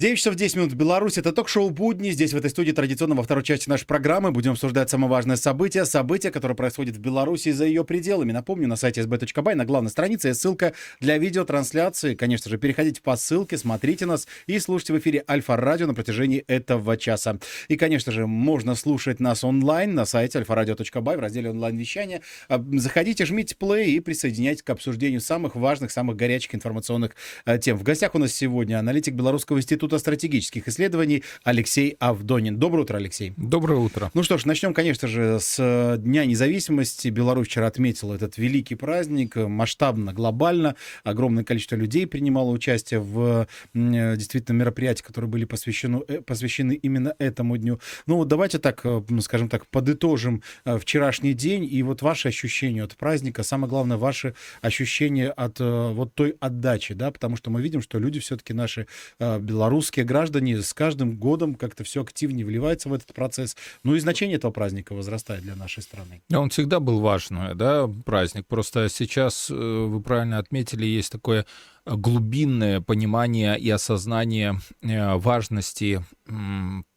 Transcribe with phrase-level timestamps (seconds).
[0.00, 1.18] 9 часов 10 минут в Беларуси.
[1.18, 2.08] Это ток-шоу «Будни».
[2.08, 5.84] Здесь, в этой студии, традиционно во второй части нашей программы будем обсуждать самое важное событие.
[5.84, 8.32] Событие, которое происходит в Беларуси и за ее пределами.
[8.32, 12.14] Напомню, на сайте sb.by на главной странице есть ссылка для видеотрансляции.
[12.14, 16.96] Конечно же, переходите по ссылке, смотрите нас и слушайте в эфире Альфа-радио на протяжении этого
[16.96, 17.38] часа.
[17.68, 22.22] И, конечно же, можно слушать нас онлайн на сайте alfaраdio.by в разделе онлайн-вещания.
[22.48, 27.76] А, заходите, жмите play и присоединяйтесь к обсуждению самых важных, самых горячих информационных э, тем.
[27.76, 32.58] В гостях у нас сегодня аналитик Белорусского института Института стратегических исследований Алексей Авдонин.
[32.58, 33.32] Доброе утро, Алексей.
[33.36, 34.10] Доброе утро.
[34.14, 37.08] Ну что ж, начнем, конечно же, с э, Дня независимости.
[37.08, 40.76] Беларусь вчера отметила этот великий праздник масштабно, глобально.
[41.02, 47.14] Огромное количество людей принимало участие в э, действительно мероприятиях, которые были посвящены, э, посвящены именно
[47.18, 47.80] этому дню.
[48.06, 48.84] Ну вот давайте так,
[49.22, 55.30] скажем так, подытожим вчерашний день и вот ваши ощущения от праздника, самое главное, ваши ощущения
[55.30, 58.86] от вот той отдачи, да, потому что мы видим, что люди все-таки наши
[59.18, 63.56] белорусы русские граждане с каждым годом как-то все активнее вливаются в этот процесс.
[63.82, 66.20] Ну и значение этого праздника возрастает для нашей страны.
[66.30, 68.46] Он всегда был важный, да, праздник.
[68.46, 71.46] Просто сейчас, э, вы правильно отметили, есть такое
[71.86, 76.04] глубинное понимание и осознание э, важности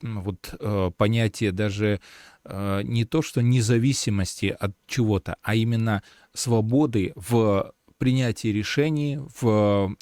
[0.01, 2.01] вот э, понятия даже
[2.45, 9.95] не то, что независимости от чего-то, а именно свободы в принятии решений, в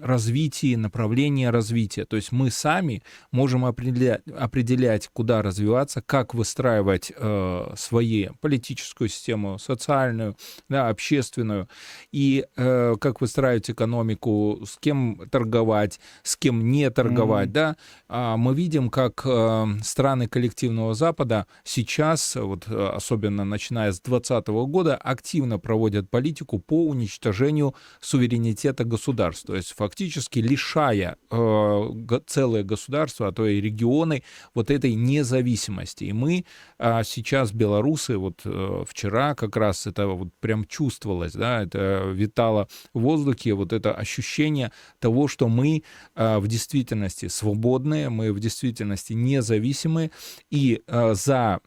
[0.00, 2.04] развитии, направления развития.
[2.04, 9.58] То есть мы сами можем определять, определять куда развиваться, как выстраивать э, свою политическую систему,
[9.58, 10.36] социальную,
[10.68, 11.68] да, общественную,
[12.12, 17.48] и э, как выстраивать экономику, с кем торговать, с кем не торговать.
[17.48, 17.52] Mm-hmm.
[17.52, 17.76] Да?
[18.08, 24.48] А мы видим, как э, страны коллективного Запада сейчас, вот, э, особенно начиная с 2020
[24.68, 29.46] года, активно проводят политику по уничтожению суверенитета государств.
[29.46, 34.22] То есть фактически лишая э, целое государство, а то и регионы
[34.54, 36.04] вот этой независимости.
[36.04, 36.44] И мы
[36.78, 42.68] э, сейчас, белорусы, вот э, вчера как раз это вот прям чувствовалось, да, это витало
[42.92, 45.82] в воздухе, вот это ощущение того, что мы
[46.14, 50.10] э, в действительности свободные, мы в действительности независимые,
[50.50, 51.60] и э, за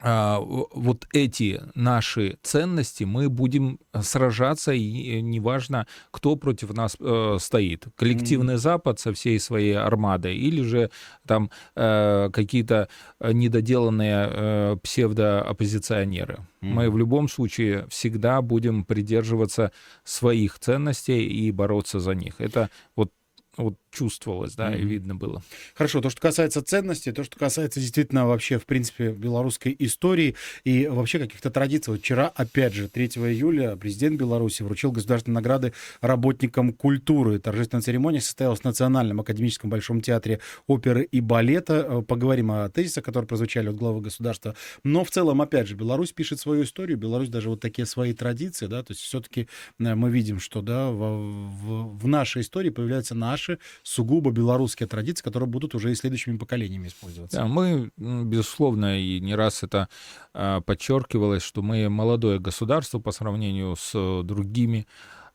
[0.00, 7.86] вот эти наши ценности мы будем сражаться, и неважно, кто против нас э, стоит.
[7.96, 8.58] Коллективный mm-hmm.
[8.58, 10.90] Запад со всей своей армадой, или же
[11.26, 12.88] там э, какие-то
[13.20, 16.34] недоделанные э, псевдооппозиционеры.
[16.34, 16.68] Mm-hmm.
[16.68, 19.72] Мы в любом случае всегда будем придерживаться
[20.04, 22.34] своих ценностей и бороться за них.
[22.40, 23.10] Это вот
[23.56, 24.80] вот чувствовалось, да, mm-hmm.
[24.80, 25.42] и видно было.
[25.74, 30.86] Хорошо, то, что касается ценностей, то, что касается действительно вообще, в принципе, белорусской истории и
[30.86, 31.92] вообще каких-то традиций.
[31.92, 37.40] Вот вчера, опять же, 3 июля президент Беларуси вручил государственные награды работникам культуры.
[37.40, 41.86] Торжественная церемония состоялась в Национальном академическом Большом театре оперы и балета.
[41.88, 44.54] Э, поговорим о тезисах, которые прозвучали от главы государства.
[44.84, 48.66] Но в целом, опять же, Беларусь пишет свою историю, Беларусь даже вот такие свои традиции,
[48.66, 49.48] да, то есть все-таки
[49.78, 53.58] э, мы видим, что, да, в, в, в нашей истории появляются наши
[53.88, 57.38] сугубо белорусские традиции, которые будут уже и следующими поколениями использоваться.
[57.38, 59.88] Да, мы, безусловно, и не раз это
[60.34, 64.86] а, подчеркивалось, что мы молодое государство по сравнению с другими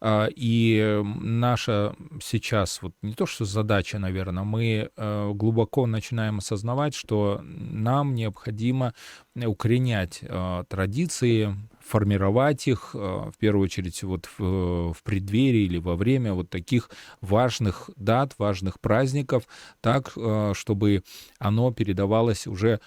[0.01, 6.93] а, и наша сейчас, вот не то что задача, наверное, мы э, глубоко начинаем осознавать,
[6.93, 8.93] что нам необходимо
[9.33, 15.95] укоренять э, традиции, формировать их, э, в первую очередь, вот в, в преддверии или во
[15.95, 16.89] время вот таких
[17.21, 19.43] важных дат, важных праздников,
[19.81, 20.13] так,
[20.53, 21.03] чтобы
[21.39, 22.79] оно передавалось уже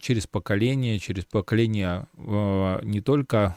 [0.00, 3.56] через поколение, через поколение не только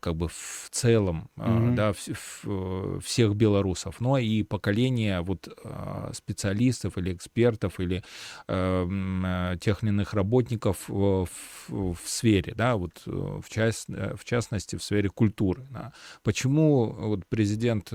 [0.00, 1.74] как бы в целом, mm-hmm.
[1.74, 8.02] да, в, в, всех белорусов, но и поколение вот а, специалистов или экспертов или
[8.46, 11.26] э, тех или иных работников в,
[11.68, 15.66] в, в сфере, да, вот э, в, част, в частности в сфере культуры.
[15.70, 15.92] Да.
[16.22, 17.90] Почему вот президент,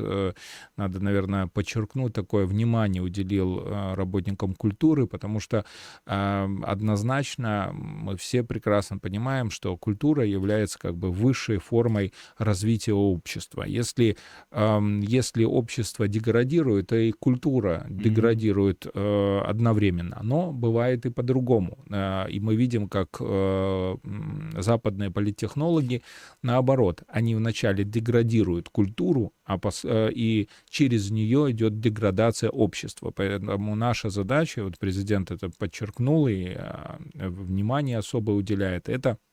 [0.76, 5.66] надо, наверное, подчеркнуть, такое внимание уделил работникам культуры, потому что
[6.06, 13.64] однозначно мы все прекрасно понимаем, что культура является как бы выше высшей формой развития общества.
[13.64, 14.18] Если,
[14.52, 20.20] если общество деградирует, то и культура деградирует э, одновременно.
[20.24, 21.78] Но бывает и по-другому.
[21.90, 23.96] Э, и мы видим, как э,
[24.58, 26.02] западные политтехнологи,
[26.44, 33.12] наоборот, они вначале деградируют культуру, а пос, и через нее идет деградация общества.
[33.16, 36.56] Поэтому наша задача, вот президент это подчеркнул и
[37.14, 39.33] внимание особо уделяет, это а,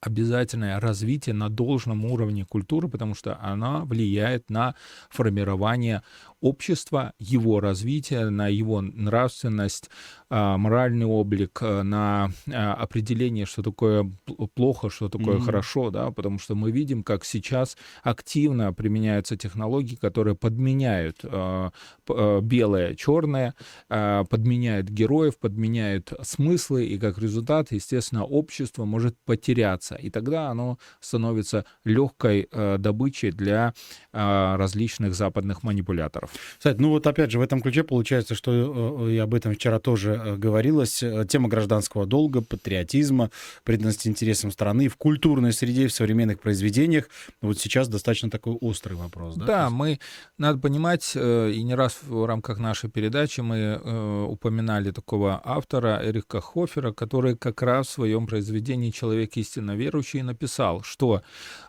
[0.00, 4.74] обязательное развитие на должном уровне культуры, потому что она влияет на
[5.10, 6.02] формирование
[6.42, 9.88] общества, его развития, на его нравственность,
[10.34, 14.10] а, моральный облик, э, на а, определение, что такое
[14.54, 15.44] плохо, что такое mm-hmm.
[15.44, 21.70] хорошо, да, потому что мы видим, как сейчас активно применяются технологии, которые подменяют э,
[22.08, 23.54] э, белое черное,
[23.88, 31.64] подменяют героев, подменяют смыслы, и как результат, естественно, общество может потеряться, и тогда оно становится
[31.84, 32.48] легкой
[32.78, 33.74] добычей для
[34.12, 36.31] различных западных манипуляторов.
[36.58, 40.12] Кстати, ну вот опять же в этом ключе получается, что и об этом вчера тоже
[40.22, 43.30] Э, говорилось, э, тема гражданского долга, патриотизма,
[43.64, 47.08] преданности интересам страны в культурной среде, в современных произведениях.
[47.40, 49.36] Вот сейчас достаточно такой острый вопрос.
[49.36, 49.98] Да, да мы,
[50.38, 56.40] надо понимать, э, и не раз в рамках нашей передачи мы упоминали такого автора Эрика
[56.40, 61.22] Хофера, который как раз в своем произведении «Человек истинно верующий» написал, что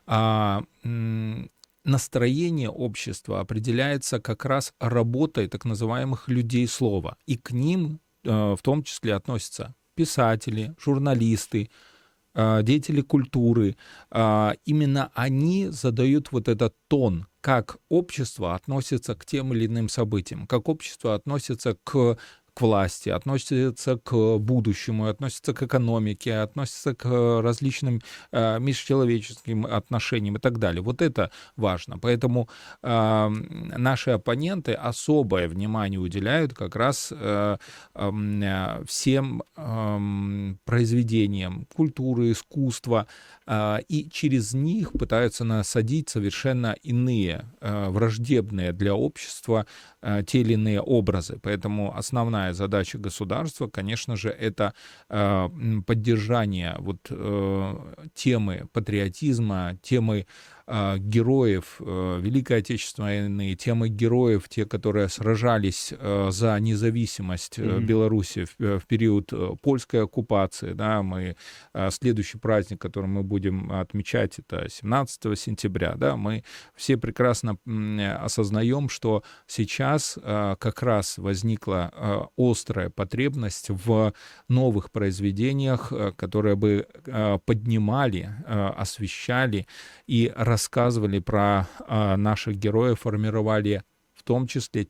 [0.06, 0.64] а,
[1.84, 7.18] настроение общества определяется как раз работой так называемых людей слова.
[7.26, 11.70] И к ним Э, в том числе относятся писатели, журналисты,
[12.34, 13.76] э, деятели культуры.
[14.12, 20.48] Э, именно они задают вот этот тон, как общество относится к тем или иным событиям,
[20.48, 22.18] как общество относится к
[22.54, 28.02] к власти, относится к будущему, относится к экономике, относится к различным
[28.32, 30.82] э, межчеловеческим отношениям и так далее.
[30.82, 31.98] Вот это важно.
[31.98, 32.50] Поэтому
[32.82, 33.30] э,
[33.78, 37.58] наши оппоненты особое внимание уделяют как раз э,
[37.96, 43.08] э, всем э, произведениям культуры, искусства,
[43.48, 49.66] э, и через них пытаются насадить совершенно иные, э, враждебные для общества
[50.02, 51.40] э, те или иные образы.
[51.42, 54.74] Поэтому основная основная задача государства, конечно же, это
[55.10, 55.50] э,
[55.86, 60.26] поддержание вот э, темы патриотизма, темы
[60.63, 67.82] а, героев э, Великой Отечественной войны, темы героев, те, которые сражались э, за независимость mm-hmm.
[67.82, 70.74] Беларуси в, в период польской оккупации.
[70.74, 71.36] Да, мы,
[71.90, 75.96] следующий праздник, который мы будем отмечать, это 17 сентября.
[75.96, 76.44] Да, мы
[76.76, 77.58] все прекрасно
[78.22, 84.14] осознаем, что сейчас как раз возникла острая потребность в
[84.48, 86.88] новых произведениях, которые бы
[87.46, 89.68] поднимали, освещали
[90.08, 90.53] и рассказывали
[91.20, 93.84] про а, наших героев, формировали
[94.14, 94.88] в том числе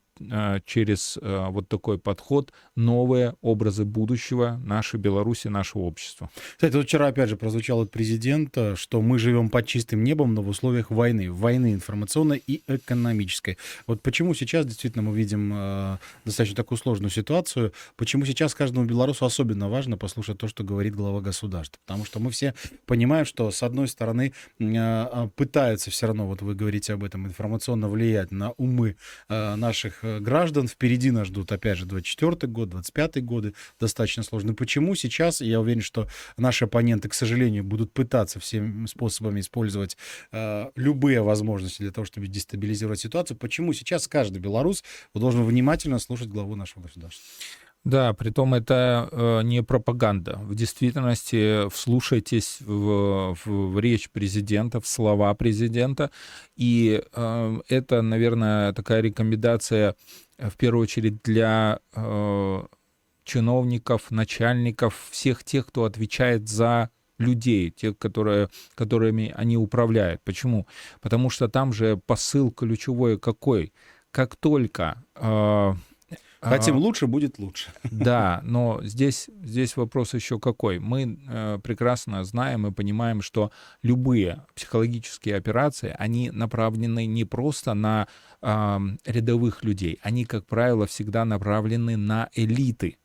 [0.66, 6.30] через а, вот такой подход новые образы будущего нашей Беларуси, нашего общества.
[6.56, 10.42] Кстати, вот вчера опять же прозвучал от президента, что мы живем под чистым небом, но
[10.42, 13.58] в условиях войны, войны информационной и экономической.
[13.88, 19.26] Вот почему сейчас действительно мы видим э, достаточно такую сложную ситуацию, почему сейчас каждому белорусу
[19.26, 22.54] особенно важно послушать то, что говорит глава государства, потому что мы все
[22.86, 27.90] понимаем, что с одной стороны э, пытаются все равно, вот вы говорите об этом, информационно
[27.90, 28.96] влиять на умы
[29.28, 30.68] э, наших Э, граждан.
[30.68, 34.54] Впереди нас ждут, опять же, 24 год, 25 годы, достаточно сложно.
[34.54, 36.08] Почему сейчас, я уверен, что
[36.38, 39.98] наши оппоненты, к сожалению, будут пытаться всеми способами использовать
[40.32, 43.38] э, любые возможности для того, чтобы дестабилизировать ситуацию.
[43.38, 44.84] Почему сейчас каждый белорус
[45.14, 47.24] должен внимательно слушать главу нашего государства?
[47.86, 50.40] Да, при том это э, не пропаганда.
[50.44, 56.10] В действительности вслушайтесь в, в, в речь президента, в слова президента.
[56.56, 59.96] И э, это, наверное, такая рекомендация
[60.38, 62.64] э, в первую очередь для э,
[63.26, 70.22] чиновников, начальников, всех тех, кто отвечает за людей, тех, которые, которыми они управляют.
[70.24, 70.68] Почему?
[71.02, 73.74] Потому что там же посыл ключевой какой?
[74.12, 75.74] Как только э,
[76.44, 77.72] Хотим лучше, будет лучше.
[77.92, 80.80] Да, но здесь, здесь вопрос еще какой.
[80.80, 88.08] Мы э, прекрасно знаем и понимаем, что любые психологические операции, они направлены не просто на
[88.42, 92.98] э, рядовых людей, они, как правило, всегда направлены на элиты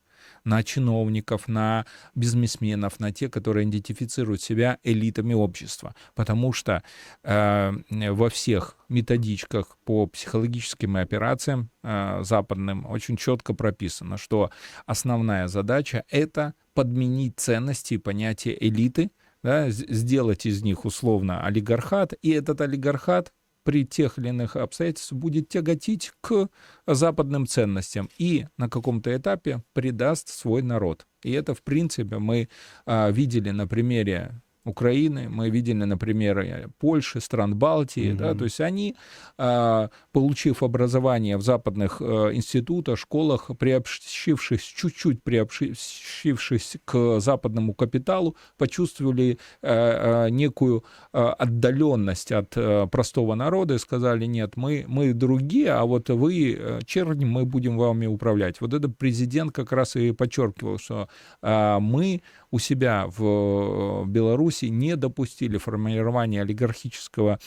[0.49, 5.95] на чиновников, на бизнесменов, на тех, которые идентифицируют себя элитами общества.
[6.15, 6.83] Потому что
[7.23, 14.51] э, во всех методичках по психологическим операциям э, западным очень четко прописано, что
[14.87, 19.11] основная задача— это подменить ценности и понятие элиты,
[19.43, 23.33] да, сделать из них условно олигархат, и этот олигархат
[23.69, 26.49] при тех или иных обстоятельствах будет тяготить к
[26.87, 31.07] западным ценностям и на каком-то этапе предаст свой народ.
[31.23, 32.49] И это, в принципе, мы
[32.87, 38.17] а, видели на примере Украины, мы видели на примере Польши, стран Балтии, mm-hmm.
[38.17, 38.97] да, то есть они,
[39.37, 49.39] а, получив образование в западных э, институтах, школах, приобщившись, чуть-чуть приобщившись к западному капиталу, почувствовали
[49.63, 52.51] э, э, некую отдаленность от
[52.91, 58.07] простого народа и сказали, нет, мы, мы другие, а вот вы, черни, мы будем вами
[58.07, 58.61] управлять.
[58.61, 61.09] Вот этот президент как раз и подчеркивал, что
[61.43, 67.39] мы у себя в Беларуси не допустили формирования олигархического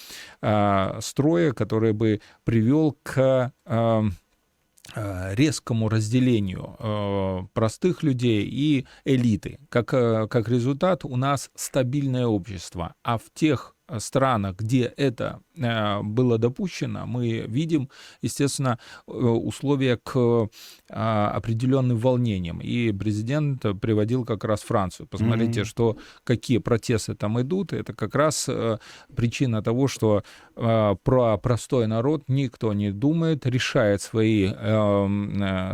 [0.41, 9.59] э, строя, который бы привел к э, резкому разделению э, простых людей и элиты.
[9.69, 16.01] Как, э, как результат у нас стабильное общество, а в тех странах, где это э,
[16.01, 17.89] было допущено, мы видим,
[18.21, 20.49] естественно, э, условия к
[20.87, 22.59] определенным волнениям.
[22.59, 25.07] И президент приводил как раз Францию.
[25.07, 25.65] Посмотрите, mm-hmm.
[25.65, 27.73] что какие протесты там идут.
[27.73, 28.77] Это как раз э,
[29.15, 30.23] причина того, что
[30.55, 34.49] про простой народ никто не думает, решает свои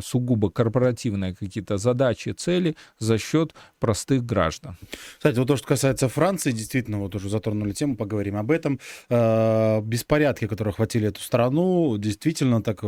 [0.02, 4.78] сугубо корпоративные какие-то задачи, цели за счет простых граждан.
[5.18, 8.80] Кстати, вот то, что касается Франции, действительно, вот уже затронули тему, поговорим об этом.
[9.10, 12.84] Э, беспорядки, которые охватили эту страну, действительно так,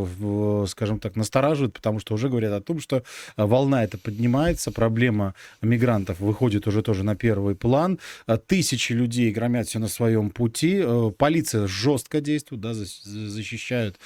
[0.69, 3.03] скажем так, настораживают, потому что уже говорят о том, что
[3.37, 7.99] волна эта поднимается, проблема мигрантов выходит уже тоже на первый план.
[8.27, 10.81] Э, тысячи людей громят все на своем пути.
[10.81, 13.97] Э, полиция жестко действует, да, защищают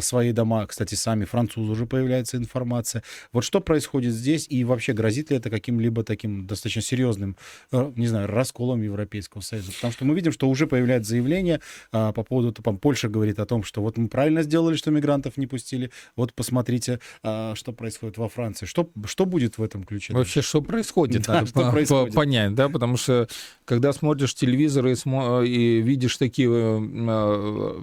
[0.00, 0.66] свои дома.
[0.66, 3.02] Кстати, сами французы уже появляется информация.
[3.32, 7.36] Вот что происходит здесь и вообще грозит ли это каким-либо таким достаточно серьезным,
[7.70, 9.72] не знаю, расколом Европейского Союза?
[9.72, 11.60] Потому что мы видим, что уже появляется заявление
[11.92, 15.36] а, по поводу, там, Польша говорит о том, что вот мы правильно сделали, что мигрантов
[15.36, 18.66] не пустили, вот посмотрите, а, что происходит во Франции.
[18.66, 20.12] Что, что будет в этом ключе?
[20.12, 21.22] Вообще, что происходит?
[21.26, 22.14] Да, что происходит?
[22.14, 23.28] понять, да, потому что
[23.64, 27.80] когда смотришь телевизор и, смо- и видишь такие э,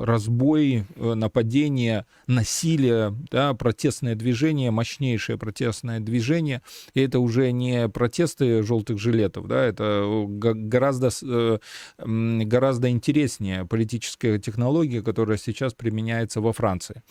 [0.00, 6.62] разбои, э, нападения, насилие, да, протестное движение, мощнейшее протестное движение,
[6.94, 11.58] и это уже не протесты желтых жилетов, да, это гораздо э,
[11.98, 17.02] гораздо интереснее политическая технология, которая сейчас применяется во Франции.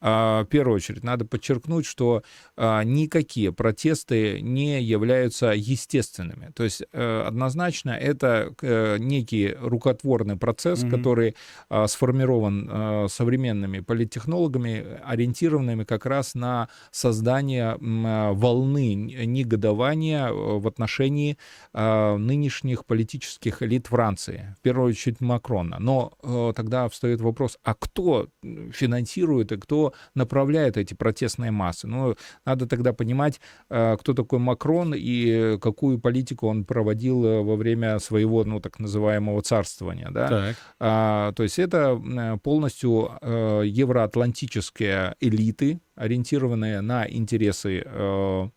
[0.00, 2.22] А, в первую очередь, надо подчеркнуть, что
[2.56, 6.52] а, никакие протесты не являются естественными.
[6.54, 10.90] То есть э, однозначно это э, некий рукотворный процесс, mm-hmm.
[10.90, 11.36] который
[11.68, 21.38] а, сформирован современными политтехнологами, ориентированными как раз на создание волны негодования в отношении
[21.72, 25.78] нынешних политических элит Франции в первую очередь Макрона.
[25.78, 28.28] Но э, тогда встает вопрос, а кто
[28.72, 31.86] финансирует и кто направляет эти протестные массы?
[31.86, 37.56] Ну, надо тогда понимать, э, кто такой Макрон и какую политику он проводил э, во
[37.56, 40.28] время своего, ну, так называемого царствования, да?
[40.28, 40.56] Так.
[40.80, 42.00] А, то есть это
[42.42, 48.48] полностью э, евроатлантические элиты, ориентированные на интересы э,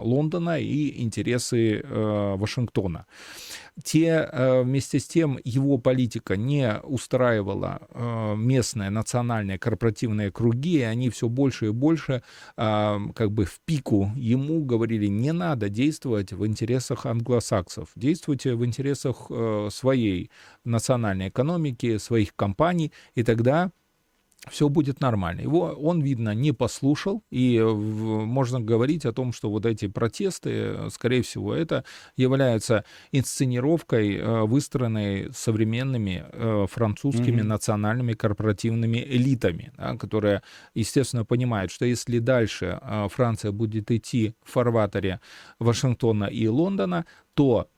[0.00, 3.06] Лондона и интересы э, Вашингтона.
[3.82, 10.82] Те, э, вместе с тем его политика не устраивала э, местные национальные корпоративные круги, и
[10.82, 12.22] они все больше и больше
[12.56, 18.64] э, как бы в пику ему говорили, не надо действовать в интересах англосаксов, действуйте в
[18.64, 19.30] интересах
[19.70, 20.30] своей
[20.64, 23.70] национальной экономики, своих компаний, и тогда
[24.48, 25.40] все будет нормально.
[25.40, 31.22] Его он, видно, не послушал, и можно говорить о том, что вот эти протесты, скорее
[31.22, 31.84] всего, это
[32.16, 37.44] являются инсценировкой, э, выстроенной современными э, французскими mm-hmm.
[37.44, 40.42] национальными корпоративными элитами, да, которые,
[40.74, 45.20] естественно, понимают, что если дальше э, Франция будет идти в фарватере
[45.58, 47.04] Вашингтона и Лондона,
[47.38, 47.68] то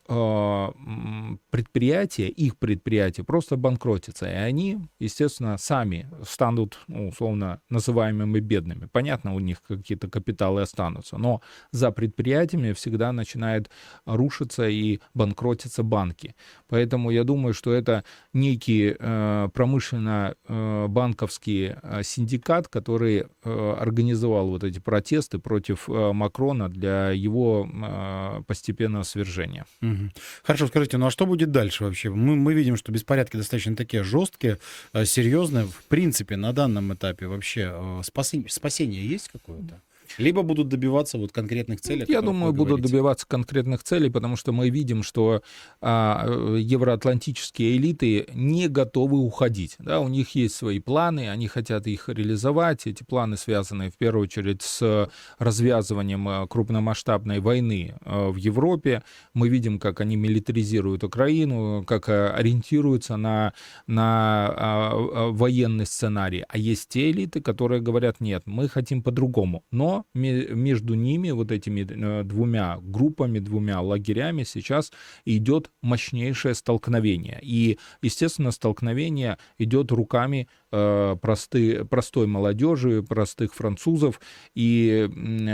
[1.49, 8.89] предприятия, их предприятия просто банкротятся, и они, естественно, сами станут, ну, условно называемыми бедными.
[8.91, 11.41] Понятно, у них какие-то капиталы останутся, но
[11.71, 13.69] за предприятиями всегда начинают
[14.05, 16.35] рушиться и банкротиться банки.
[16.67, 18.03] Поэтому я думаю, что это
[18.33, 27.11] некий э, промышленно-банковский э, синдикат, который э, организовал вот эти протесты против э, Макрона для
[27.11, 29.65] его э, постепенного свержения.
[29.81, 30.00] Угу.
[30.43, 32.09] Хорошо, скажите, ну а что будет дальше вообще?
[32.09, 34.57] Мы, мы видим, что беспорядки достаточно такие жесткие,
[34.93, 35.65] э, серьезные.
[35.65, 39.81] В принципе, на данном этапе вообще э, спасение, спасение есть какое-то?
[40.17, 42.05] Либо будут добиваться вот конкретных целей.
[42.07, 45.41] Я думаю, будут добиваться конкретных целей, потому что мы видим, что
[45.81, 46.27] а,
[46.57, 49.75] евроатлантические элиты не готовы уходить.
[49.79, 52.87] Да, у них есть свои планы, они хотят их реализовать.
[52.87, 59.03] Эти планы связаны в первую очередь с развязыванием а, крупномасштабной войны а, в Европе.
[59.33, 63.53] Мы видим, как они милитаризируют Украину, как а, ориентируются на,
[63.87, 66.43] на военный сценарий.
[66.47, 69.63] А есть те элиты, которые говорят, нет, мы хотим по-другому.
[69.71, 74.91] Но между ними, вот этими э, двумя группами, двумя лагерями сейчас
[75.25, 77.39] идет мощнейшее столкновение.
[77.41, 84.21] И, естественно, столкновение идет руками Э, просты, простой молодежи, простых французов.
[84.55, 85.09] И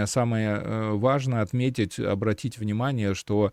[0.06, 3.52] самое э, важное отметить, обратить внимание, что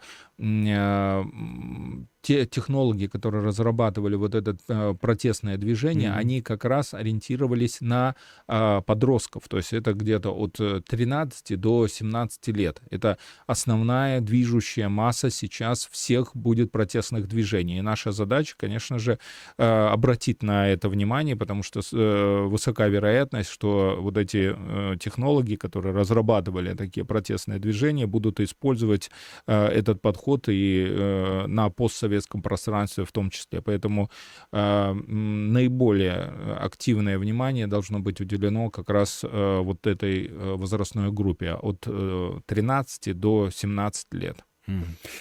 [2.25, 4.57] те технологии, которые разрабатывали вот это
[5.01, 6.19] протестное движение, mm-hmm.
[6.19, 8.15] они как раз ориентировались на
[8.47, 9.49] подростков.
[9.49, 12.81] То есть это где-то от 13 до 17 лет.
[12.91, 17.79] Это основная движущая масса сейчас всех будет протестных движений.
[17.79, 19.19] И наша задача, конечно же,
[19.59, 25.95] обратить на это внимание, потому что э, высока вероятность, что вот эти э, технологии, которые
[25.95, 29.11] разрабатывали такие протестные движения, будут использовать
[29.47, 33.61] э, этот подход и на постсоветском пространстве в том числе.
[33.63, 34.11] Поэтому
[34.53, 43.51] наиболее активное внимание должно быть уделено как раз вот этой возрастной группе от 13 до
[43.51, 44.45] 17 лет.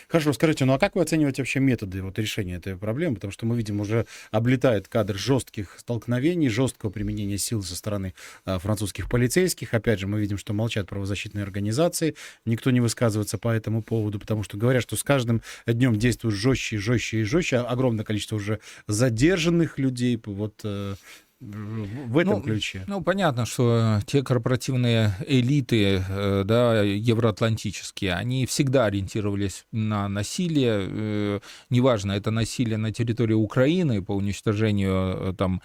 [0.07, 3.15] Хорошо, скажите, ну а как вы оцениваете вообще методы вот, решения этой проблемы?
[3.15, 8.13] Потому что мы видим, уже облетает кадр жестких столкновений, жесткого применения сил со стороны
[8.45, 9.73] а, французских полицейских.
[9.73, 14.43] Опять же, мы видим, что молчат правозащитные организации, никто не высказывается по этому поводу, потому
[14.43, 17.57] что говорят, что с каждым днем действуют жестче, жестче и жестче.
[17.57, 20.21] Огромное количество уже задержанных людей.
[20.25, 20.95] Вот э,
[21.43, 22.83] в этом ну, ключе.
[22.88, 31.39] Ну, понятно, что те корпоративные элиты, э, да, евроатлантические, они всегда ориентировались на насилие, э,
[31.69, 35.62] неважно, это насилие на территории Украины по уничтожению э, там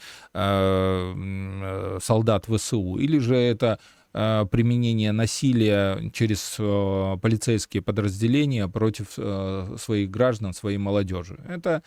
[2.00, 10.10] солдат ВСУ, или же это Э, применение насилия через э, полицейские подразделения против э, своих
[10.10, 11.38] граждан, своей молодежи.
[11.48, 11.82] Это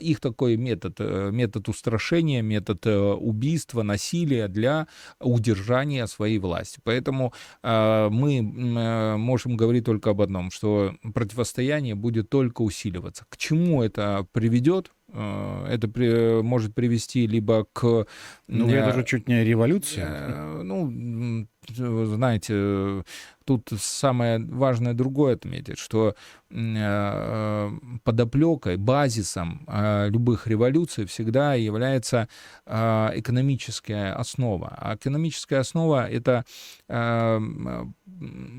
[0.00, 4.86] их такой метод, метод устрашения, метод убийства, насилия для
[5.20, 6.80] удержания своей власти.
[6.82, 7.32] Поэтому
[7.62, 13.24] мы можем говорить только об одном, что противостояние будет только усиливаться.
[13.28, 14.90] К чему это приведет?
[15.10, 18.06] Это при, может привести либо к...
[18.46, 20.62] Ну, это же чуть не революция.
[20.62, 23.04] Ну, знаете,
[23.44, 26.14] тут самое важное другое отметить, что
[26.50, 27.70] э,
[28.04, 32.28] подоплекой, базисом э, любых революций всегда является
[32.66, 34.74] э, экономическая основа.
[34.78, 36.44] А экономическая основа— это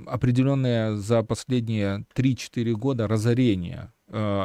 [0.08, 3.99] определенное за последние 3-4 года разорение Э,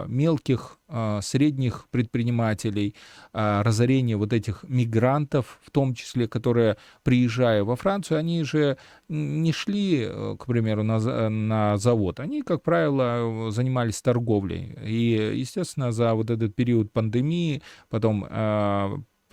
[0.08, 2.94] мелких, э, средних предпринимателей,
[3.32, 8.76] э, разорение вот этих мигрантов, в том числе, которые, приезжая во Францию, они же
[9.08, 12.20] не шли, к примеру, на, на завод.
[12.20, 14.76] Они, как правило, занимались торговлей.
[14.82, 18.26] И, естественно, за вот этот период пандемии, потом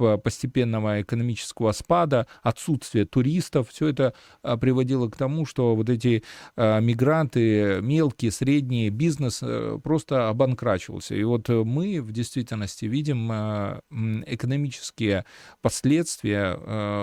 [0.02, 6.24] постепенного экономического спада, отсутствие туристов, все это а, приводило к тому, что вот эти
[6.56, 11.16] а, мигранты, мелкие, средние, бизнес э, просто обанкрачивался.
[11.16, 13.82] И вот мы в действительности видим а,
[14.26, 15.26] экономические
[15.62, 16.58] последствия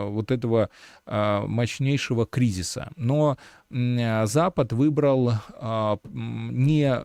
[0.09, 0.71] вот этого
[1.07, 2.91] мощнейшего кризиса.
[2.97, 3.37] Но
[3.71, 5.33] Запад выбрал
[6.11, 7.05] не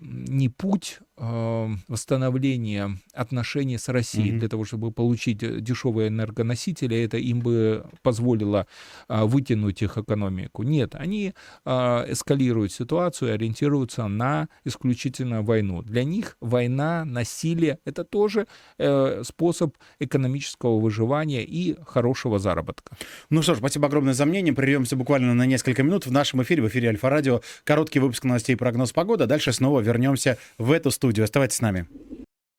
[0.00, 4.38] не путь э, восстановления отношений с Россией mm-hmm.
[4.38, 8.66] для того, чтобы получить э, дешевые энергоносители, это им бы позволило
[9.08, 10.62] э, вытянуть их экономику.
[10.62, 11.70] Нет, они э,
[12.12, 15.82] эскалируют ситуацию, ориентируются на исключительно войну.
[15.82, 18.46] Для них война, насилие— это тоже
[18.78, 22.96] э, способ экономического выживания и хорошего заработка.
[23.30, 24.54] Ну что ж, спасибо огромное за мнение.
[24.54, 27.40] Прервемся буквально на несколько минут в нашем эфире, в эфире Альфа-Радио.
[27.64, 29.24] Короткий выпуск новостей и прогноз погоды.
[29.24, 31.07] А дальше снова вернемся в эту студию.
[31.16, 31.86] Оставайтесь с нами.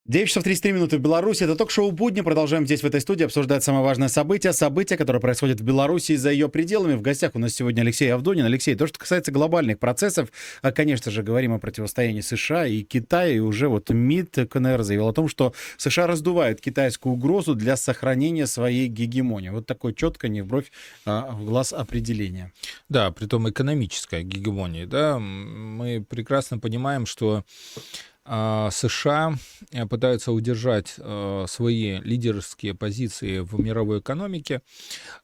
[0.09, 1.43] 9 часов 33 минуты в Беларуси.
[1.43, 2.21] Это ток-шоу «Будни».
[2.21, 4.53] Продолжаем здесь, в этой студии, обсуждать самое важное событие.
[4.53, 6.95] Событие, которое происходит в Беларуси и за ее пределами.
[6.95, 8.43] В гостях у нас сегодня Алексей Авдонин.
[8.43, 10.31] Алексей, то, что касается глобальных процессов,
[10.63, 13.35] а, конечно же, говорим о противостоянии США и Китая.
[13.35, 18.47] И уже вот МИД КНР заявил о том, что США раздувает китайскую угрозу для сохранения
[18.47, 19.49] своей гегемонии.
[19.49, 20.71] Вот такое четко, не в бровь,
[21.05, 22.51] а в глаз определение.
[22.89, 24.88] Да, при том экономическая гегемония.
[24.88, 25.19] Да?
[25.19, 27.43] Мы прекрасно понимаем, что
[28.29, 29.33] США
[29.71, 34.61] э, пытаются удержать э, свои лидерские позиции в мировой экономике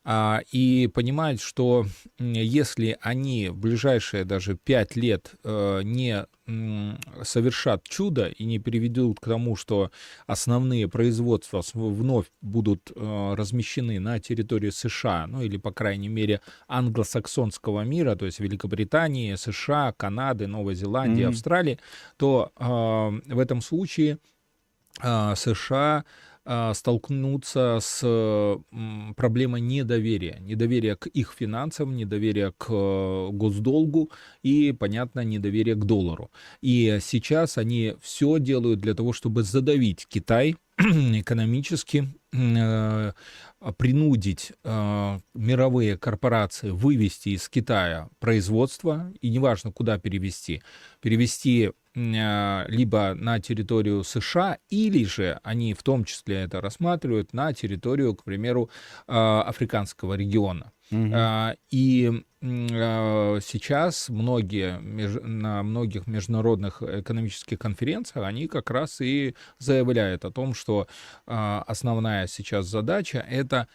[0.04, 1.86] а, и понимают, что
[2.18, 6.26] если они в ближайшие даже пять лет э, не
[7.24, 9.92] совершат чудо и не приведут к тому, что
[10.28, 18.16] основные производства вновь будут размещены на территории США, ну или, по крайней мере, англосаксонского мира,
[18.16, 21.30] то есть Великобритании, США, Канады, Новой Зеландии, mm-hmm.
[21.30, 21.80] Австралии,
[22.18, 24.20] то в этом случае
[25.02, 26.06] а, США
[26.74, 28.02] столкнуться с
[29.16, 30.38] проблемой недоверия.
[30.40, 34.12] Недоверия к их финансам, недоверия к э, госдолгу
[34.44, 36.32] и, понятно, недоверия к доллару.
[36.62, 43.12] И сейчас они все делают для того, чтобы задавить Китай экономически, э,
[43.78, 50.62] принудить э, мировые корпорации вывести из Китая производство, и неважно, куда перевести,
[51.00, 57.54] перевести э, либо на территорию США, или же они в том числе это рассматривают на
[57.54, 58.70] территорию, к примеру,
[59.08, 60.74] э, африканского региона.
[60.92, 61.14] Угу.
[61.72, 70.32] И а, сейчас многие, на многих международных экономических конференциях они как раз и заявляют о
[70.32, 70.88] том, что
[71.26, 73.68] а, основная сейчас задача— это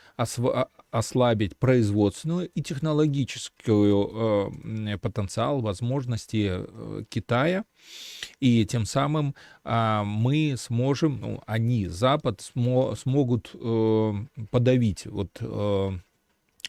[0.90, 4.52] ослабить производственную и технологическую
[5.00, 7.64] потенциал, возможности э, Китая,
[8.40, 14.12] и тем самым мы сможем, ну, они, Запад, смогут э,
[14.50, 15.90] подавить вот э,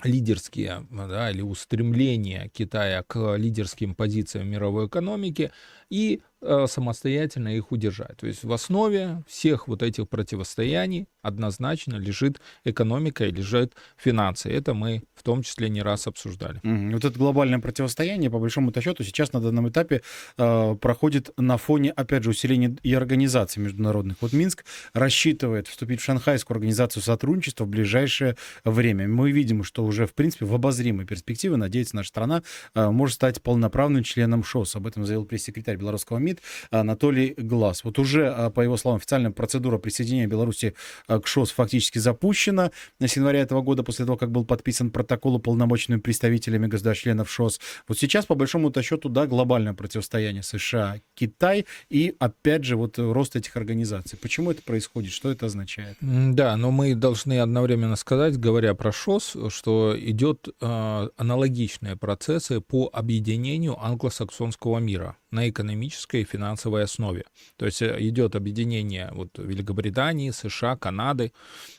[0.04, 5.52] лидерские да, или устремления Китая к лидерским позициям мировой экономики.
[5.90, 8.18] И самостоятельно их удержать.
[8.18, 14.50] То есть в основе всех вот этих противостояний однозначно лежит экономика и лежит финансы.
[14.50, 16.60] Это мы в том числе не раз обсуждали.
[16.62, 16.94] Mm-hmm.
[16.94, 20.02] Вот это глобальное противостояние, по большому счету, сейчас на данном этапе
[20.38, 24.18] э, проходит на фоне, опять же, усиления и организаций международных.
[24.22, 29.08] Вот Минск рассчитывает вступить в Шанхайскую организацию сотрудничества в ближайшее время.
[29.08, 33.42] Мы видим, что уже, в принципе, в обозримой перспективе, надеется, наша страна э, может стать
[33.42, 34.76] полноправным членом ШОС.
[34.76, 36.42] Об этом заявил пресс-секретарь белорусского МИД
[36.72, 37.84] Анатолий Глаз.
[37.84, 40.74] Вот уже, а, по его словам, официальная процедура присоединения Беларуси
[41.08, 42.72] а, к ШОС фактически запущена.
[43.00, 47.60] С января этого года, после того, как был подписан протокол уполномоченными представителями государств-членов ШОС.
[47.88, 53.56] Вот сейчас, по большому счету, да, глобальное противостояние США-Китай и, опять же, вот рост этих
[53.58, 54.18] организаций.
[54.18, 55.12] Почему это происходит?
[55.12, 55.98] Что это означает?
[56.02, 62.90] Да, но мы должны одновременно сказать, говоря про ШОС, что идет э, аналогичные процессы по
[62.92, 67.26] объединению англосаксонского мира на экономической и финансовой основе.
[67.58, 71.32] То есть э, идет объединение вот Великобритании, США, Канады,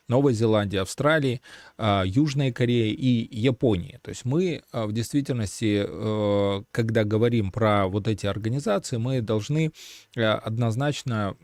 [0.08, 1.40] Новой Зеландии, Австралии,
[1.78, 3.98] а, Южной Кореи и Японии.
[4.02, 9.72] То есть мы а, в действительности, э, когда говорим про вот эти организации, мы должны
[10.16, 11.36] э, однозначно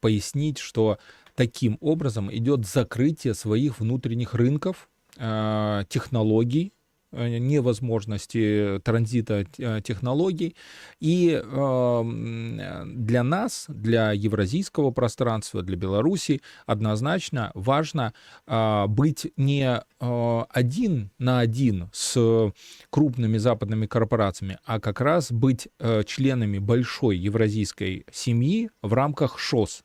[0.00, 0.98] пояснить, что
[1.34, 6.72] таким образом идет закрытие своих внутренних рынков, а, технологий,
[7.12, 10.56] невозможности транзита э, технологий.
[11.00, 18.12] И для нас, для евразийского пространства, для Беларуси однозначно важно
[18.46, 22.52] а, быть не один на один с
[22.90, 29.82] крупными западными корпорациями, а как раз быть э, членами большой евразийской семьи в рамках ШОС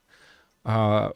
[0.64, 1.12] а,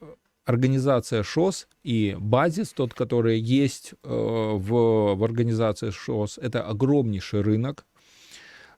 [0.50, 7.86] организация ШОС и базис, тот, который есть э, в, в организации ШОС, это огромнейший рынок,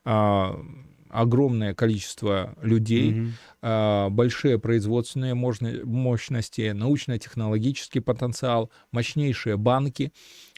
[0.04, 0.50] э,
[1.10, 3.32] огромное количество людей,
[3.62, 4.10] mm-hmm.
[4.10, 10.12] большие производственные мощности, научно-технологический потенциал, мощнейшие банки.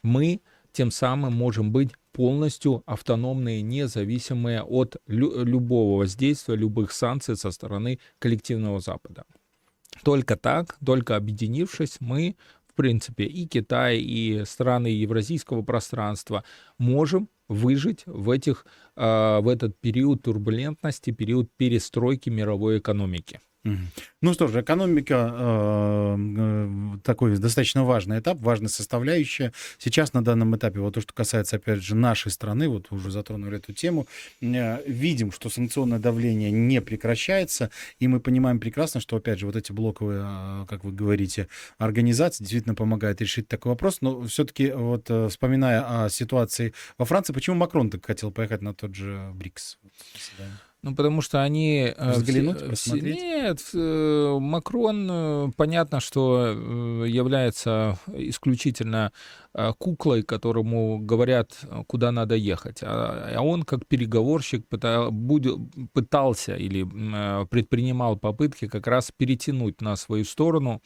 [0.04, 7.52] Мы тем самым можем быть полностью автономные, независимые от лю- любого воздействия, любых санкций со
[7.52, 9.26] стороны коллективного Запада.
[10.04, 12.36] Только так, только объединившись, мы,
[12.68, 16.44] в принципе, и Китай, и страны евразийского пространства
[16.78, 23.40] можем выжить в, этих, а, в этот период турбулентности, период перестройки мировой экономики.
[24.22, 29.54] Ну что ж, экономика э, э, такой достаточно важный этап, важная составляющая.
[29.78, 33.58] Сейчас на данном этапе, вот то, что касается, опять же, нашей страны, вот уже затронули
[33.58, 34.06] эту тему,
[34.42, 39.56] э, видим, что санкционное давление не прекращается, и мы понимаем прекрасно, что, опять же, вот
[39.56, 41.48] эти блоковые, э, как вы говорите,
[41.78, 44.00] организации действительно помогают решить такой вопрос.
[44.02, 48.74] Но все-таки, вот э, вспоминая о ситуации во Франции, почему Макрон так хотел поехать на
[48.74, 49.78] тот же БРИКС?
[50.84, 51.94] Ну, потому что они...
[51.96, 53.16] Э, Взглянуть, все, посмотреть?
[53.16, 56.50] Нет, э, Макрон, э, понятно, что
[57.06, 59.14] является исключительно
[59.78, 62.80] куклой, которому говорят, куда надо ехать.
[62.82, 66.84] А, а он, как переговорщик, пытался или
[67.46, 70.82] предпринимал попытки как раз перетянуть на свою сторону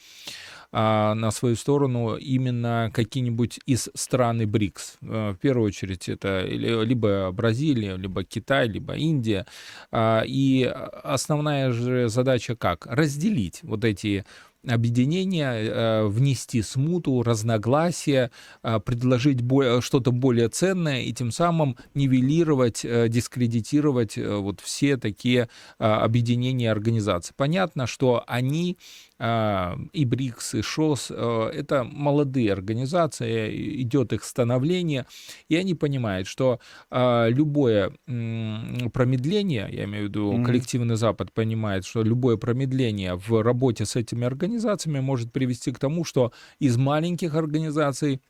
[0.71, 4.97] а, на свою сторону именно какие-нибудь из стран БРИКС.
[5.01, 9.45] Э, в первую очередь это либо Бразилия, либо Китай, либо Индия.
[9.91, 12.85] А, и основная же задача как?
[12.85, 14.25] Разделить вот эти
[14.67, 18.31] объединения, э, внести смуту, разногласия,
[18.63, 19.39] э, предложить
[19.81, 27.33] что-то более ценное и тем самым нивелировать, дискредитировать вот все такие объединения организаций.
[27.37, 28.77] Понятно, что они
[29.19, 35.07] и БРИКС, и ШОС, э, это молодые организации, идет их становление,
[35.49, 36.59] и они понимают, что
[36.91, 40.45] а, любое промедление, я имею в виду mm-hmm.
[40.45, 46.03] коллективный Запад понимает, что любое промедление в работе с этими организациями может привести к тому,
[46.03, 48.21] что из маленьких организаций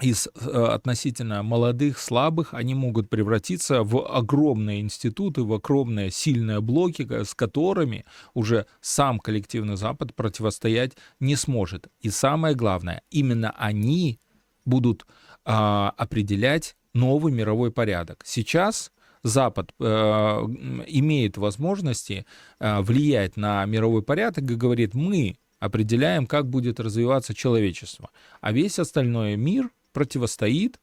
[0.00, 7.06] из э, относительно молодых, слабых, они могут превратиться в огромные институты, в огромные сильные блоки,
[7.24, 11.88] с которыми уже сам коллективный Запад противостоять не сможет.
[12.00, 14.20] И самое главное, именно они
[14.64, 15.06] будут
[15.44, 18.22] а, определять новый мировой порядок.
[18.24, 22.24] Сейчас Запад э, имеет возможности
[22.58, 28.10] э, влиять на мировой порядок и говорит, мы определяем, как будет развиваться человечество.
[28.40, 30.78] А весь остальной мир противостоит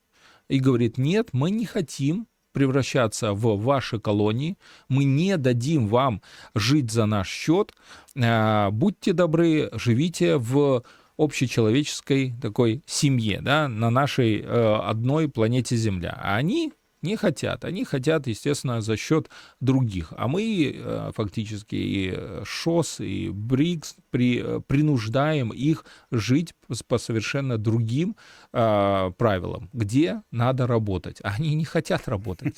[0.49, 4.57] и говорит, нет, мы не хотим превращаться в ваши колонии,
[4.89, 6.21] мы не дадим вам
[6.55, 7.73] жить за наш счет,
[8.19, 10.83] а, будьте добры, живите в
[11.17, 16.17] общечеловеческой такой семье, да, на нашей э, одной планете Земля.
[16.21, 17.63] А они не хотят.
[17.63, 20.13] Они хотят, естественно, за счет других.
[20.17, 26.53] А мы э, фактически и ШОС, и БРИКС при, э, принуждаем их жить
[26.87, 28.15] по совершенно другим
[28.57, 31.19] э, правилам, где надо работать.
[31.23, 32.55] Они не хотят работать.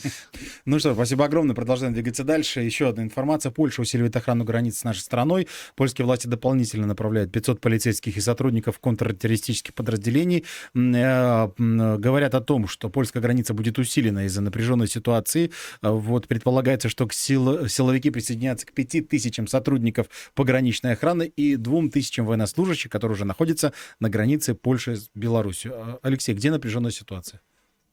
[0.65, 1.55] Ну что, спасибо огромное.
[1.55, 2.61] Продолжаем двигаться дальше.
[2.61, 3.51] Еще одна информация.
[3.51, 5.47] Польша усиливает охрану границ с нашей страной.
[5.75, 10.45] Польские власти дополнительно направляют 500 полицейских и сотрудников контртеррористических подразделений.
[10.75, 15.51] Э, говорят о том, что польская граница будет усилена из-за напряженной ситуации.
[15.81, 22.89] Э, вот предполагается, что сил, силовики присоединятся к 5000 сотрудников пограничной охраны и 2000 военнослужащих,
[22.91, 25.88] которые уже находятся на границе Польши с Беларусью.
[26.01, 27.41] Алексей, где напряженная ситуация?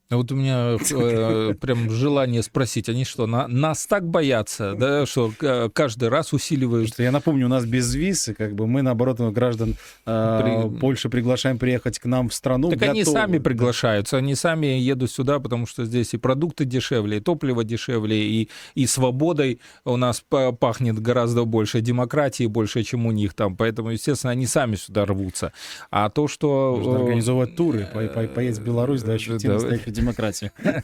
[0.08, 5.04] А вот у меня э, прям желание спросить, они что, на, нас так боятся, да,
[5.04, 5.32] что
[5.72, 6.90] каждый раз усиливают?
[6.90, 9.74] Что я напомню, у нас без виз, как бы мы, наоборот, граждан
[10.06, 10.78] э, При...
[10.78, 12.70] Польши приглашаем приехать к нам в страну.
[12.70, 12.92] Так готовы.
[12.92, 17.64] они сами приглашаются, они сами едут сюда, потому что здесь и продукты дешевле, и топливо
[17.64, 20.22] дешевле, и, и свободой у нас
[20.60, 25.52] пахнет гораздо больше, демократии больше, чем у них там, поэтому, естественно, они сами сюда рвутся.
[25.90, 26.76] А то, что...
[26.76, 30.52] Можно организовать туры, по по поесть в Беларусь, да, ощутимо да, демократию.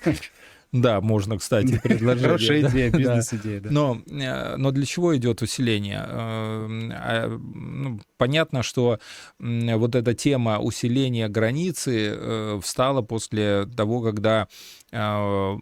[0.72, 2.22] Да, можно, кстати, предложить.
[2.22, 3.61] Хорошая идея, бизнес-идея.
[3.61, 3.70] Да.
[3.70, 5.98] Но, э, но для чего идет усиление?
[5.98, 8.98] Э, а, ну, понятно, что
[9.38, 14.48] вот эта тема усиления границы э, встала после того, когда
[14.92, 15.55] был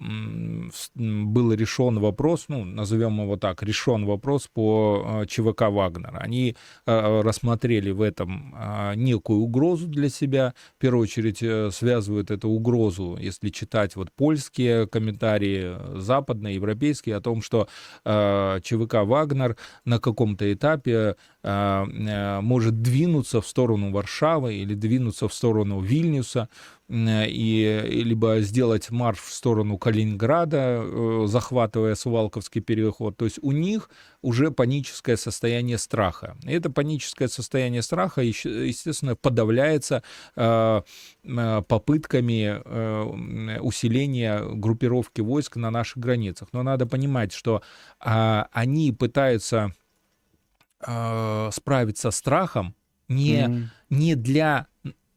[1.52, 6.18] решен вопрос, ну, назовем его так, решен вопрос по а, ЧВК Вагнера.
[6.18, 8.56] Они а, рассмотрели в этом
[8.96, 10.54] некую угрозу для себя.
[10.76, 17.20] В первую очередь э, связывают эту угрозу, если читать вот польские комментарии, западные, европейские, о
[17.20, 17.68] том, что
[18.04, 25.80] ЧВК Вагнер на каком-то этапе э, может двинуться в сторону Варшавы или двинуться в сторону
[25.80, 26.48] Вильнюса,
[26.90, 33.16] и либо сделать марш в сторону Калининграда, э, захватывая Сувалковский переход.
[33.16, 33.90] То есть у них
[34.22, 36.36] уже паническое состояние страха.
[36.42, 40.02] И это паническое состояние страха, естественно, подавляется
[40.34, 40.82] э,
[41.22, 46.48] э, попытками усиления группировки войск на наших границах.
[46.52, 47.62] Но надо понимать, что
[48.00, 49.72] а, они пытаются
[50.80, 52.74] справиться с страхом
[53.08, 53.64] не, mm-hmm.
[53.90, 54.66] не для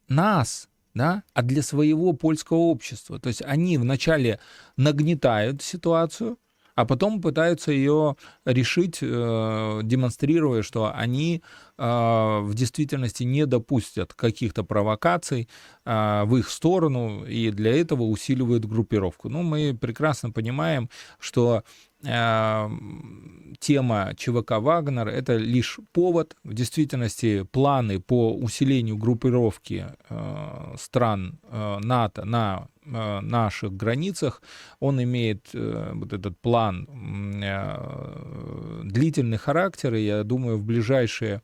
[0.08, 3.18] нас, да, а для своего польского общества.
[3.18, 4.38] То есть они вначале
[4.76, 6.38] нагнетают ситуацию,
[6.74, 11.42] а потом пытаются ее решить, э, демонстрируя, что они
[11.78, 15.48] э, в действительности не допустят каких-то провокаций
[15.84, 19.28] э, в их сторону, и для этого усиливают группировку.
[19.28, 21.62] Ну, мы прекрасно понимаем, что
[23.64, 26.36] тема ЧВК «Вагнер»— это лишь повод.
[26.44, 34.42] В действительности планы по усилению группировки э, стран э, НАТО на э, наших границах,
[34.80, 36.86] он имеет вот этот план
[38.84, 41.40] длительный характер, и я думаю, в ближайшие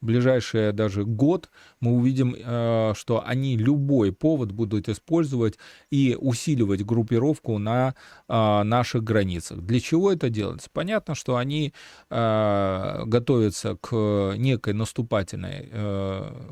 [0.00, 1.48] в ближайший даже год
[1.80, 5.58] мы увидим, э, что они любой повод будут использовать
[5.90, 7.94] и усиливать группировку на
[8.28, 9.60] э, наших границах.
[9.60, 10.68] Для чего это делается?
[10.72, 11.72] Понятно, что они
[12.10, 15.70] э, готовятся к некой наступательной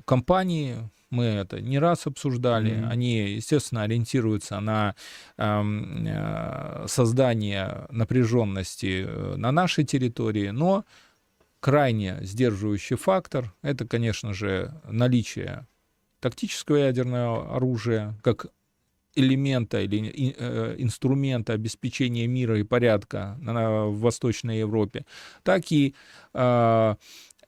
[0.05, 0.77] кампании,
[1.11, 2.73] мы это не раз обсуждали.
[2.73, 2.89] Mm-hmm.
[2.89, 4.95] Они, естественно, ориентируются на
[5.37, 10.85] эм, э, создание напряженности на нашей территории, но
[11.65, 15.67] крайне сдерживающий фактор— это, конечно же, наличие
[16.21, 18.49] тактического ядерного оружия как
[19.15, 25.07] элемента или э, инструмента обеспечения мира и порядка в Восточной Европе,
[25.43, 25.95] так и
[26.35, 26.95] э,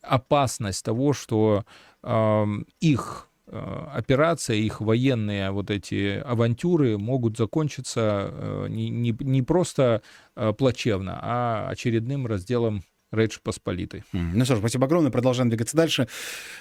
[0.01, 1.67] опасность того, что
[2.03, 2.47] э,
[2.81, 10.03] их операция, их военные вот эти авантюры могут закончиться не, не, не просто
[10.59, 14.03] плачевно, а очередным разделом Речь Посполитой.
[14.13, 15.13] Ну что ж, спасибо огромное.
[15.13, 16.09] Продолжаем двигаться дальше.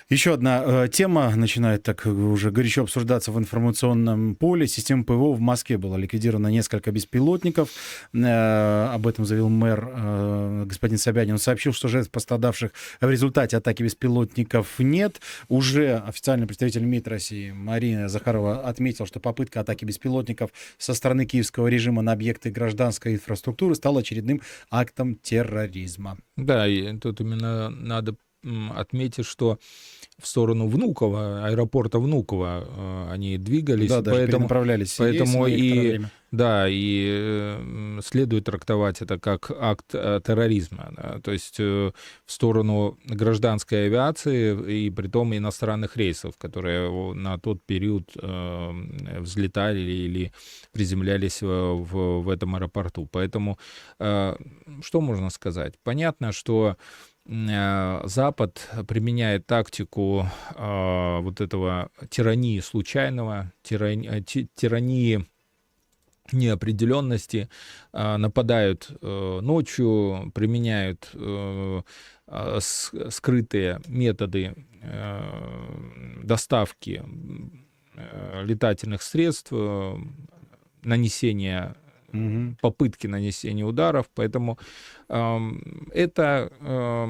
[0.09, 4.67] Еще одна э, тема начинает так уже горячо обсуждаться в информационном поле.
[4.67, 7.69] Система ПВО в Москве была ликвидирована несколько беспилотников.
[8.13, 11.33] Э, об этом заявил мэр э, господин Собянин.
[11.33, 15.21] Он сообщил, что жертв пострадавших в результате атаки беспилотников нет.
[15.47, 21.69] Уже официальный представитель МИД России Марина Захарова отметил, что попытка атаки беспилотников со стороны киевского
[21.69, 26.19] режима на объекты гражданской инфраструктуры стала очередным актом терроризма.
[26.37, 28.17] Да, и тут именно надо
[28.75, 29.59] отметить, что
[30.17, 37.57] в сторону Внуково, аэропорта Внуково э, они двигались, да, поэтому, направлялись поэтому и да, и
[38.03, 41.91] следует трактовать это как акт э, терроризма, да, то есть э,
[42.25, 50.33] в сторону гражданской авиации и при том иностранных рейсов, которые на тот период взлетали или
[50.71, 53.07] приземлялись в, в этом аэропорту.
[53.11, 53.57] Поэтому
[53.97, 55.75] что можно сказать?
[55.83, 65.25] Понятно, что Э, Запад применяет тактику э, вот этого тирании случайного, тирани, э, тирании
[66.31, 67.49] неопределенности,
[67.93, 71.81] э, нападают э, ночью, применяют э,
[73.09, 74.55] скрытые методы
[76.23, 77.03] доставки
[78.43, 79.51] летательных средств,
[80.83, 81.75] нанесения
[82.61, 84.57] попытки нанесения ударов, поэтому
[85.09, 85.39] э,
[85.93, 87.07] это э,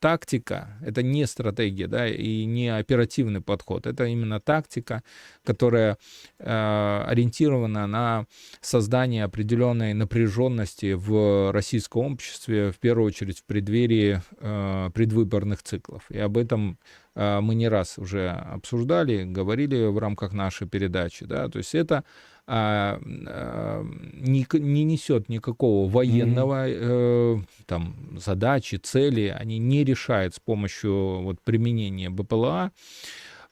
[0.00, 5.02] тактика, это не стратегия, да, и не оперативный подход, это именно тактика,
[5.44, 5.96] которая
[6.38, 8.26] э, ориентирована на
[8.60, 16.04] создание определенной напряженности в российском обществе, в первую очередь в преддверии э, предвыборных циклов.
[16.10, 16.78] И об этом
[17.14, 22.04] э, мы не раз уже обсуждали, говорили в рамках нашей передачи, да, то есть это
[22.46, 27.40] а, а, не, не несет никакого военного mm-hmm.
[27.40, 32.70] э, там задачи, цели, они не решают с помощью вот применения БПЛА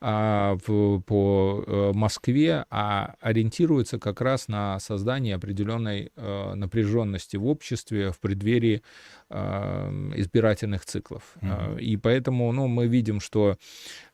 [0.06, 7.46] а, в, по э, Москве, а ориентируется как раз на создание определенной э, напряженности в
[7.46, 8.82] обществе в преддверии
[9.30, 11.22] э, избирательных циклов.
[11.40, 11.80] Mm-hmm.
[11.80, 13.56] И поэтому ну, мы видим, что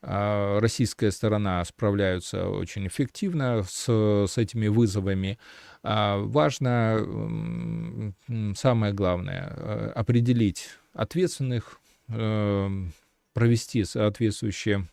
[0.01, 3.89] российская сторона справляется очень эффективно с,
[4.29, 5.41] с этими вызовами.
[5.83, 7.05] Важно,
[8.55, 14.87] самое главное, определить ответственных, провести соответствующие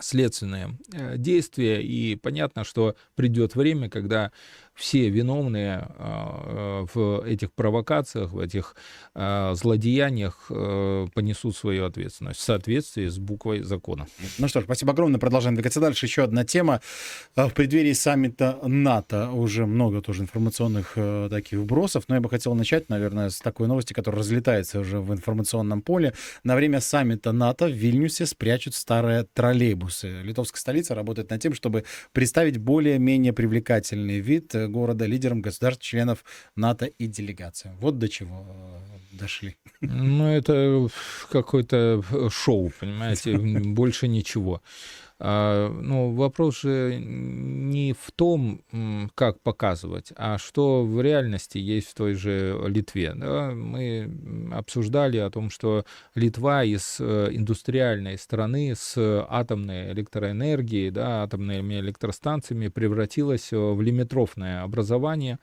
[0.00, 4.32] следственные э, действия, и понятно, что придет время, когда
[4.74, 8.74] все виновные а, э, в этих провокациях, в этих
[9.14, 14.06] а, злодеяниях э, понесут свою ответственность в соответствии с буквой закона.
[14.38, 15.20] Ну что ж, спасибо огромное.
[15.20, 16.06] Продолжаем двигаться дальше.
[16.06, 16.80] Еще одна тема.
[17.36, 22.30] А, в преддверии саммита НАТО уже много тоже информационных э, таких вбросов, но я бы
[22.30, 26.14] хотел начать, наверное, с такой новости, которая разлетается уже в информационном поле.
[26.44, 30.22] На время саммита НАТО в Вильнюсе спрячут старые троллейбусы.
[30.22, 36.24] Литовская столица работает над тем, чтобы представить более-менее привлекательный вид города лидером государств-членов
[36.56, 37.76] НАТО и делегациям.
[37.78, 39.56] Вот до чего э, дошли.
[39.80, 40.88] Ну, это
[41.30, 44.62] какое-то шоу, понимаете, больше ничего.
[45.24, 48.60] А, ну, вопрос же не в том,
[49.14, 53.14] как показывать, а что в реальности есть в той же Литве.
[53.14, 54.10] Мы
[54.52, 55.84] обсуждали о том, что
[56.16, 58.96] Литва из э, индустриальной страны с
[59.28, 65.38] атомной электроэнергией, да, атомными электростанциями превратилась в лимитрофное образование,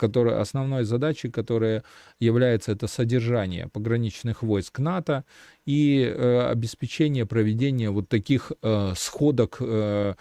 [0.00, 1.82] которая, основной задачей которой
[2.20, 5.24] является это содержание пограничных войск НАТО
[5.66, 10.14] и э, обеспечение проведения вот таких э, сходок э,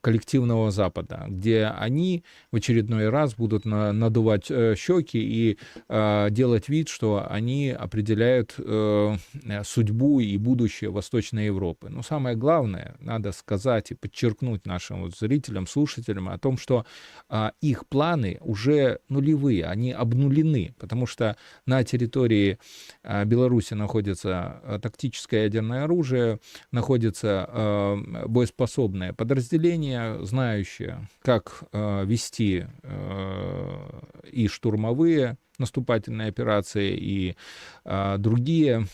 [0.00, 6.68] коллективного Запада, где они в очередной раз будут на, надувать э, щеки и э, делать
[6.68, 9.16] вид, что они определяют э,
[9.64, 11.88] судьбу и будущее Восточной Европы.
[11.88, 16.84] Но самое главное, надо сказать и подчеркнуть нашим вот зрителям, слушателям о том, что
[17.28, 22.58] э, их планы уже нулевые, они обнулены, потому что на территории
[23.02, 26.40] э, Беларуси находится э, тактическое ядерное оружие,
[26.72, 29.45] находится э, боеспособное подразделение,
[30.22, 37.36] знающее, как э, вести э, и штурмовые наступательные операции, и
[37.84, 38.86] э, другие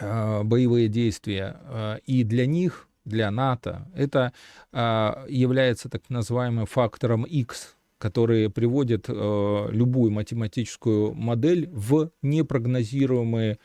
[0.00, 1.56] э, боевые действия.
[1.64, 4.32] Э, и для них, для НАТО, это
[4.72, 13.58] э, является так называемым фактором X, который приводит э, любую математическую модель в непрогнозируемые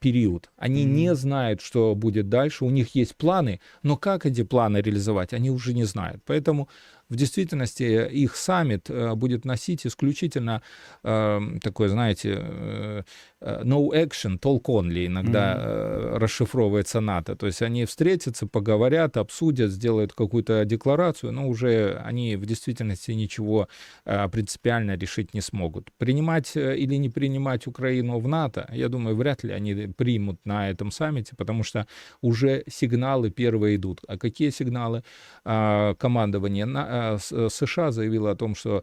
[0.00, 0.50] период.
[0.56, 0.90] Они mm-hmm.
[0.90, 2.64] не знают, что будет дальше.
[2.64, 6.22] У них есть планы, но как эти планы реализовать, они уже не знают.
[6.24, 6.68] Поэтому
[7.08, 10.62] в действительности их саммит э, будет носить исключительно
[11.04, 13.02] э, такой, знаете, э,
[13.40, 16.18] э, no action, talk only иногда mm-hmm.
[16.18, 17.36] расшифровывается НАТО.
[17.36, 23.68] То есть они встретятся, поговорят, обсудят, сделают какую-то декларацию, но уже они в действительности ничего
[24.04, 25.90] принципиально решить не смогут.
[25.98, 30.90] Принимать или не принимать Украину в НАТО, я думаю, вряд ли они примут на этом
[30.90, 31.86] саммите, потому что
[32.20, 34.00] уже сигналы первые идут.
[34.08, 35.02] А какие сигналы?
[35.44, 38.82] А, командование Э, э, США заявила о том, что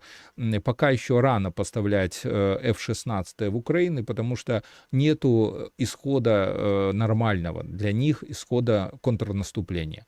[0.63, 8.23] пока еще рано поставлять F-16 э, в Украину, потому что нету исхода нормального для них,
[8.23, 10.05] исхода контрнаступления.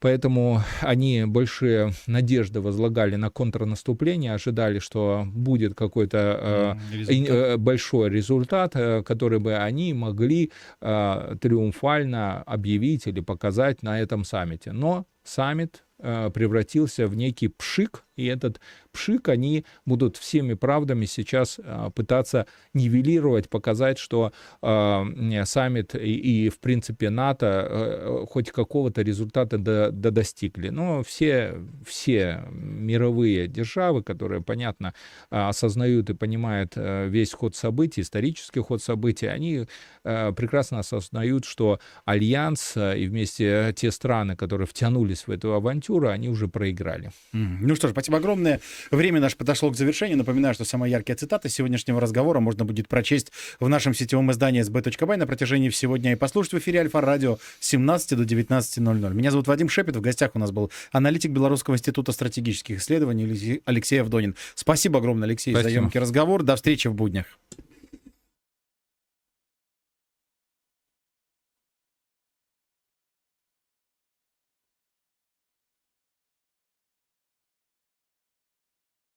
[0.00, 7.60] Поэтому они большие надежды возлагали на контрнаступление, ожидали, что будет какой-то результат.
[7.60, 8.72] большой результат,
[9.06, 10.50] который бы они могли
[10.80, 14.72] триумфально объявить или показать на этом саммите.
[14.72, 18.60] Но саммит превратился в некий пшик, и этот
[18.92, 24.32] пшик они будут всеми правдами сейчас а, пытаться нивелировать, показать, что
[24.62, 30.68] э, саммит и, и, в принципе, НАТО э, хоть какого-то результата до, до достигли.
[30.68, 34.94] Но все, все мировые державы, которые, понятно,
[35.30, 39.66] осознают и понимают э, весь ход событий, исторический ход событий, они
[40.04, 45.93] э, прекрасно осознают, что Альянс э, и вместе те страны, которые втянулись в эту авантюру,
[46.02, 47.10] они уже проиграли.
[47.32, 48.60] Ну что ж, спасибо огромное.
[48.90, 50.18] Время наше подошло к завершению.
[50.18, 55.16] Напоминаю, что самые яркие цитаты сегодняшнего разговора можно будет прочесть в нашем сетевом издании sb.by
[55.16, 59.14] на протяжении всего дня и послушать в эфире Альфа-радио с 17 до 19.00.
[59.14, 59.96] Меня зовут Вадим Шепет.
[59.96, 64.34] В гостях у нас был аналитик Белорусского института стратегических исследований Алексей Авдонин.
[64.54, 65.70] Спасибо огромное, Алексей, Спасибо.
[65.70, 66.42] за емкий разговор.
[66.42, 67.26] До встречи в буднях.